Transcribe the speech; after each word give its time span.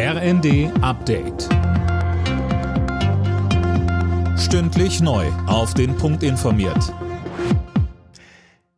RND 0.00 0.70
Update. 0.80 1.48
Stündlich 4.38 5.00
neu. 5.00 5.26
Auf 5.48 5.74
den 5.74 5.96
Punkt 5.96 6.22
informiert. 6.22 6.94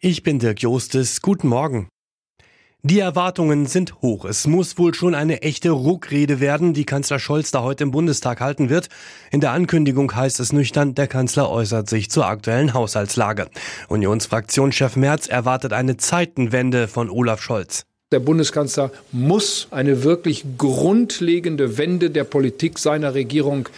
Ich 0.00 0.24
bin 0.24 0.40
Dirk 0.40 0.60
Jostes. 0.60 1.22
Guten 1.22 1.46
Morgen. 1.46 1.86
Die 2.82 2.98
Erwartungen 2.98 3.66
sind 3.66 4.02
hoch. 4.02 4.24
Es 4.24 4.48
muss 4.48 4.76
wohl 4.76 4.92
schon 4.92 5.14
eine 5.14 5.42
echte 5.42 5.70
Ruckrede 5.70 6.40
werden, 6.40 6.74
die 6.74 6.84
Kanzler 6.84 7.20
Scholz 7.20 7.52
da 7.52 7.62
heute 7.62 7.84
im 7.84 7.92
Bundestag 7.92 8.40
halten 8.40 8.68
wird. 8.68 8.88
In 9.30 9.40
der 9.40 9.52
Ankündigung 9.52 10.16
heißt 10.16 10.40
es 10.40 10.52
nüchtern, 10.52 10.96
der 10.96 11.06
Kanzler 11.06 11.48
äußert 11.48 11.88
sich 11.88 12.10
zur 12.10 12.26
aktuellen 12.26 12.74
Haushaltslage. 12.74 13.46
Unionsfraktionschef 13.86 14.96
Merz 14.96 15.28
erwartet 15.28 15.74
eine 15.74 15.96
Zeitenwende 15.96 16.88
von 16.88 17.08
Olaf 17.08 17.40
Scholz. 17.40 17.86
Der 18.14 18.20
Bundeskanzler 18.20 18.92
muss 19.10 19.66
eine 19.72 20.04
wirklich 20.04 20.44
grundlegende 20.56 21.78
Wende 21.78 22.10
der 22.10 22.22
Politik 22.22 22.78
seiner 22.78 23.14
Regierung 23.14 23.68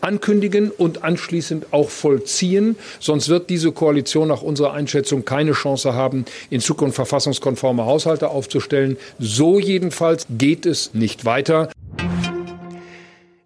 ankündigen 0.00 0.72
und 0.72 1.04
anschließend 1.04 1.66
auch 1.70 1.90
vollziehen. 1.90 2.74
Sonst 2.98 3.28
wird 3.28 3.50
diese 3.50 3.70
Koalition 3.70 4.26
nach 4.26 4.42
unserer 4.42 4.72
Einschätzung 4.72 5.24
keine 5.24 5.52
Chance 5.52 5.94
haben, 5.94 6.24
in 6.50 6.60
Zukunft 6.60 6.96
verfassungskonforme 6.96 7.84
Haushalte 7.84 8.30
aufzustellen. 8.30 8.96
So 9.20 9.60
jedenfalls 9.60 10.26
geht 10.28 10.66
es 10.66 10.92
nicht 10.92 11.24
weiter. 11.24 11.70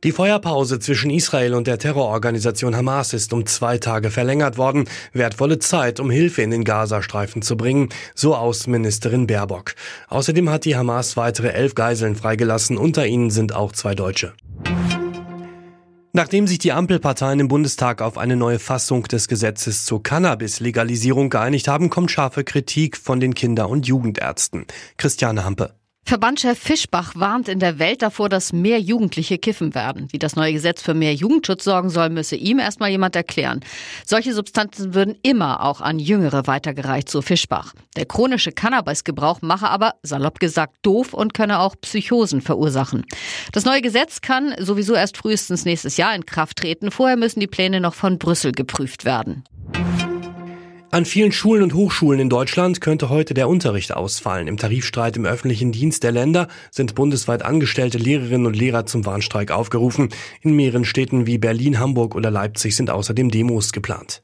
Die 0.05 0.13
Feuerpause 0.13 0.79
zwischen 0.79 1.11
Israel 1.11 1.55
und 1.55 1.67
der 1.67 1.79
Terrororganisation 1.79 2.77
Hamas 2.77 3.13
ist 3.15 3.33
um 3.33 3.47
zwei 3.47 3.79
Tage 3.79 4.11
verlängert 4.11 4.57
worden. 4.57 4.89
Wertvolle 5.13 5.59
Zeit, 5.59 5.99
um 5.99 6.09
Hilfe 6.09 6.43
in 6.43 6.53
den 6.53 6.63
Gazastreifen 6.63 7.43
zu 7.43 7.57
bringen, 7.57 7.89
so 8.15 8.37
Außenministerin 8.37 9.27
Baerbock. 9.27 9.75
Außerdem 10.07 10.51
hat 10.51 10.67
die 10.67 10.77
Hamas 10.77 11.17
weitere 11.17 11.49
elf 11.49 11.75
Geiseln 11.75 12.15
freigelassen. 12.15 12.79
Unter 12.79 13.09
ihnen 13.09 13.31
sind 13.31 13.57
auch 13.57 13.73
zwei 13.73 13.97
Deutsche. 13.97 14.35
Nachdem 16.13 16.47
sich 16.47 16.59
die 16.59 16.73
Ampelparteien 16.73 17.41
im 17.41 17.49
Bundestag 17.49 18.01
auf 18.01 18.19
eine 18.19 18.37
neue 18.37 18.61
Fassung 18.61 19.03
des 19.05 19.27
Gesetzes 19.27 19.85
zur 19.85 20.03
Cannabis-Legalisierung 20.03 21.29
geeinigt 21.29 21.67
haben, 21.67 21.91
kommt 21.91 22.13
scharfe 22.13 22.45
Kritik 22.45 22.97
von 22.97 23.19
den 23.19 23.35
Kinder- 23.35 23.69
und 23.69 23.89
Jugendärzten. 23.89 24.67
Christiane 24.97 25.45
Hampe. 25.45 25.78
Verbandchef 26.09 26.59
Fischbach 26.59 27.13
warnt 27.17 27.51
in 27.51 27.59
der 27.59 27.79
Welt 27.79 28.01
davor, 28.01 28.31
dass 28.31 28.55
mehr 28.55 28.81
Jugendliche 28.81 29.37
kiffen 29.37 29.75
werden. 29.75 30.09
Wie 30.11 30.19
das 30.19 30.37
neue 30.37 30.55
Gesetz 30.55 30.81
für 30.81 30.95
mehr 30.95 31.13
Jugendschutz 31.13 31.65
sorgen 31.65 31.91
soll, 31.91 32.09
müsse 32.09 32.35
ihm 32.35 32.59
erstmal 32.59 32.89
jemand 32.89 33.15
erklären. 33.15 33.61
Solche 34.07 34.33
Substanzen 34.33 34.95
würden 34.95 35.19
immer 35.23 35.63
auch 35.63 35.83
an 35.83 35.99
Jüngere 35.99 36.47
weitergereicht, 36.47 37.11
so 37.11 37.21
Fischbach. 37.21 37.75
Der 37.97 38.07
chronische 38.07 38.53
Cannabisgebrauch 38.53 39.43
mache 39.43 39.69
aber, 39.69 39.97
salopp 40.03 40.41
gesagt, 40.41 40.77
doof 40.81 41.13
und 41.13 41.35
könne 41.35 41.59
auch 41.59 41.77
Psychosen 41.79 42.41
verursachen. 42.41 43.05
Das 43.53 43.67
neue 43.67 43.83
Gesetz 43.83 44.23
kann 44.23 44.55
sowieso 44.59 44.95
erst 44.95 45.19
frühestens 45.19 45.67
nächstes 45.67 45.99
Jahr 45.99 46.15
in 46.15 46.25
Kraft 46.25 46.57
treten. 46.57 46.91
Vorher 46.91 47.19
müssen 47.19 47.41
die 47.41 47.47
Pläne 47.49 47.83
noch 47.83 47.93
von 47.93 48.19
Brüssel 48.19 48.53
geprüft 48.53 49.05
werden. 49.05 49.45
An 50.91 51.05
vielen 51.05 51.33
Schulen 51.33 51.63
und 51.63 51.75
Hochschulen 51.75 52.19
in 52.19 52.31
Deutschland 52.31 52.81
könnte 52.81 53.11
heute 53.11 53.35
der 53.35 53.51
Unterricht 53.51 53.95
ausfallen. 53.95 54.49
Im 54.49 54.57
Tarifstreit 54.57 55.19
im 55.19 55.27
öffentlichen 55.27 55.71
Dienst 55.71 56.03
der 56.03 56.13
Länder 56.13 56.49
sind 56.71 56.95
bundesweit 56.95 57.45
angestellte 57.45 57.99
Lehrerinnen 57.99 58.47
und 58.47 58.57
Lehrer 58.57 58.87
zum 58.87 59.05
Warnstreik 59.05 59.51
aufgerufen. 59.51 60.09
In 60.41 60.57
mehreren 60.57 60.87
Städten 60.87 61.27
wie 61.27 61.37
Berlin, 61.37 61.79
Hamburg 61.79 62.15
oder 62.15 62.31
Leipzig 62.31 62.75
sind 62.75 62.89
außerdem 62.89 63.31
Demos 63.31 63.73
geplant. 63.73 64.23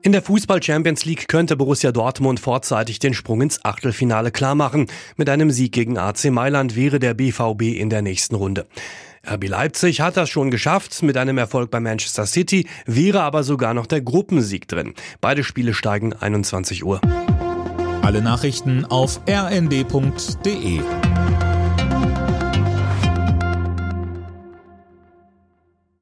In 0.00 0.12
der 0.12 0.22
Fußball 0.22 0.62
Champions 0.62 1.04
League 1.04 1.28
könnte 1.28 1.56
Borussia 1.56 1.92
Dortmund 1.92 2.40
vorzeitig 2.40 2.98
den 2.98 3.12
Sprung 3.12 3.42
ins 3.42 3.62
Achtelfinale 3.66 4.30
klarmachen. 4.30 4.86
Mit 5.16 5.28
einem 5.28 5.50
Sieg 5.50 5.72
gegen 5.72 5.98
AC 5.98 6.30
Mailand 6.30 6.76
wäre 6.76 6.98
der 6.98 7.12
BVB 7.12 7.62
in 7.76 7.90
der 7.90 8.00
nächsten 8.00 8.36
Runde. 8.36 8.66
RB 9.30 9.48
Leipzig 9.48 10.00
hat 10.00 10.16
das 10.16 10.30
schon 10.30 10.50
geschafft 10.50 11.02
mit 11.02 11.16
einem 11.16 11.36
Erfolg 11.36 11.70
bei 11.70 11.80
Manchester 11.80 12.24
City, 12.24 12.66
wäre 12.86 13.22
aber 13.22 13.42
sogar 13.42 13.74
noch 13.74 13.86
der 13.86 14.00
Gruppensieg 14.00 14.68
drin. 14.68 14.94
Beide 15.20 15.44
Spiele 15.44 15.74
steigen 15.74 16.14
21 16.14 16.84
Uhr. 16.84 17.00
Alle 18.02 18.22
Nachrichten 18.22 18.86
auf 18.86 19.20
rnd.de 19.28 20.80